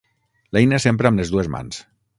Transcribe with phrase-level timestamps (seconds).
[0.57, 1.83] L'eina s'empra amb les dues mans.